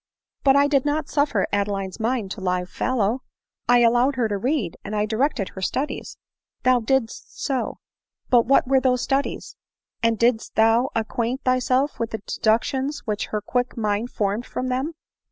'"But 0.43 0.55
I 0.55 0.65
did 0.65 0.83
not 0.83 1.09
suffer 1.09 1.45
Adeline's 1.53 1.99
mind 1.99 2.31
to 2.31 2.41
lie 2.41 2.65
fallow* 2.65 3.19
I 3.69 3.83
allowed 3.83 4.15
her 4.15 4.27
to 4.29 4.35
read, 4.39 4.75
and 4.83 4.95
I 4.95 5.05
directed 5.05 5.49
her 5.49 5.61
studies." 5.61 6.17
300 6.63 6.71
ADELINE 6.71 6.81
MOWBRAY. 6.81 6.97
"Thou 6.97 6.99
didst 7.05 7.43
so; 7.43 7.77
but 8.31 8.47
what 8.47 8.67
were 8.67 8.79
those 8.81 9.03
studies? 9.03 9.55
and 10.01 10.17
didst 10.17 10.55
thou 10.55 10.89
acquaint 10.95 11.43
thyself 11.43 11.99
with 11.99 12.09
the 12.09 12.23
deductions 12.25 13.03
which 13.05 13.27
her 13.27 13.41
quick 13.41 13.77
mind 13.77 14.09
formed 14.09 14.47
from 14.47 14.69
them 14.69 14.95